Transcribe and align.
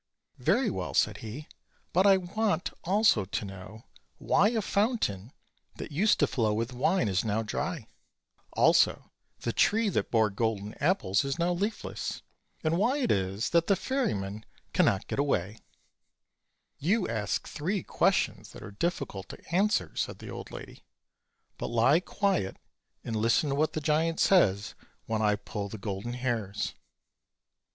"Very 0.39 0.71
well," 0.71 0.95
said 0.95 1.17
he; 1.17 1.47
"but 1.93 2.07
I 2.07 2.17
want 2.17 2.71
also 2.83 3.23
to 3.23 3.45
know 3.45 3.85
why 4.17 4.49
a 4.49 4.59
fountain 4.63 5.31
that 5.75 5.91
used 5.91 6.17
to 6.21 6.25
flow 6.25 6.55
with 6.55 6.73
wine 6.73 7.07
is 7.07 7.23
now 7.23 7.43
dry; 7.43 7.85
Avhy 8.57 8.99
the 9.41 9.53
tree 9.53 9.89
that 9.89 10.09
bore 10.09 10.31
golden 10.31 10.73
apples 10.81 11.23
is 11.23 11.37
now 11.37 11.53
leafless; 11.53 12.23
and 12.63 12.79
why 12.79 12.97
it 12.97 13.11
is 13.11 13.51
that 13.51 13.67
the 13.67 13.75
ferryman 13.75 14.43
cannot 14.73 15.05
get 15.05 15.19
away." 15.19 15.59
68 15.59 15.59
OLD, 15.59 15.59
OLD 15.61 15.87
FALRY 15.91 17.07
TALES. 17.07 17.09
"You 17.11 17.15
ask 17.27 17.47
three 17.47 17.83
questions 17.83 18.51
that 18.53 18.63
are 18.63 18.71
difficult 18.71 19.29
to 19.29 19.55
answer," 19.55 19.95
said 19.95 20.17
the 20.17 20.31
old 20.31 20.49
lad} 20.49 20.63
7; 20.63 20.77
"but 21.59 21.67
lie 21.67 21.99
quiet 21.99 22.57
and 23.03 23.15
listen 23.15 23.49
to 23.49 23.55
what 23.55 23.73
the 23.73 23.79
giant 23.81 24.19
says 24.19 24.73
when 25.05 25.21
I 25.21 25.35
pull 25.35 25.69
the 25.69 25.77
golden 25.77 26.13
hairs." 26.13 26.73